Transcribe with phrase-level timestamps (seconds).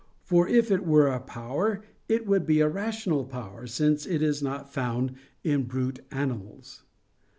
[0.23, 4.41] For if it were a power it would be a rational power, since it is
[4.41, 6.81] not found in brute animals.